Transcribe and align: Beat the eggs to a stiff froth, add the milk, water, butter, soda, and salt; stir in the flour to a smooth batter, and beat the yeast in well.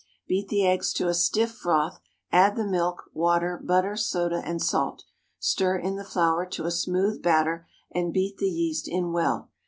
Beat 0.27 0.47
the 0.47 0.65
eggs 0.65 0.93
to 0.93 1.09
a 1.09 1.13
stiff 1.13 1.51
froth, 1.51 1.99
add 2.31 2.55
the 2.55 2.65
milk, 2.65 3.03
water, 3.13 3.61
butter, 3.63 3.95
soda, 3.95 4.41
and 4.43 4.59
salt; 4.59 5.03
stir 5.37 5.77
in 5.77 5.95
the 5.95 6.03
flour 6.03 6.47
to 6.47 6.65
a 6.65 6.71
smooth 6.71 7.21
batter, 7.21 7.67
and 7.91 8.11
beat 8.11 8.37
the 8.39 8.49
yeast 8.49 8.87
in 8.87 9.11
well. 9.13 9.51